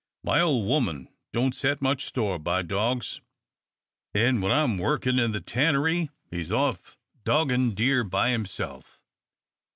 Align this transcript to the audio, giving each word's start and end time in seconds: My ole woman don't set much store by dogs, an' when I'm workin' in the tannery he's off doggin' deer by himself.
My 0.23 0.39
ole 0.41 0.65
woman 0.65 1.09
don't 1.31 1.53
set 1.55 1.79
much 1.79 2.05
store 2.05 2.39
by 2.39 2.63
dogs, 2.63 3.21
an' 4.15 4.41
when 4.41 4.51
I'm 4.51 4.79
workin' 4.79 5.19
in 5.19 5.31
the 5.31 5.41
tannery 5.41 6.09
he's 6.31 6.51
off 6.51 6.97
doggin' 7.23 7.75
deer 7.75 8.03
by 8.03 8.31
himself. 8.31 8.99